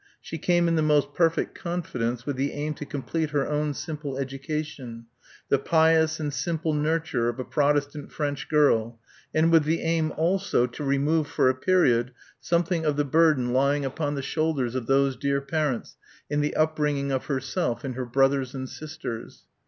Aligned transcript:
She 0.19 0.39
came 0.39 0.67
in 0.67 0.73
the 0.75 0.81
most 0.81 1.13
perfect 1.13 1.53
confidence 1.53 2.25
with 2.25 2.35
the 2.35 2.53
aim 2.53 2.73
to 2.73 2.87
complete 2.87 3.29
her 3.29 3.47
own 3.47 3.75
simple 3.75 4.17
education, 4.17 5.05
the 5.49 5.59
pious 5.59 6.19
and 6.19 6.33
simple 6.33 6.73
nurture 6.73 7.29
of 7.29 7.37
a 7.39 7.43
Protestant 7.43 8.11
French 8.11 8.49
girl, 8.49 8.99
and 9.31 9.51
with 9.51 9.63
the 9.63 9.81
aim 9.83 10.11
also 10.17 10.65
to 10.65 10.83
remove 10.83 11.27
for 11.27 11.49
a 11.49 11.53
period 11.53 12.13
something 12.39 12.83
of 12.83 12.95
the 12.95 13.05
burden 13.05 13.53
lying 13.53 13.85
upon 13.85 14.15
the 14.15 14.23
shoulders 14.23 14.73
of 14.73 14.87
those 14.87 15.15
dear 15.15 15.39
parents 15.39 15.97
in 16.31 16.41
the 16.41 16.55
upbringing 16.55 17.11
of 17.11 17.25
herself 17.25 17.83
and 17.83 17.93
her 17.93 18.05
brothers 18.07 18.55
and 18.55 18.67
sisters." 18.69 19.43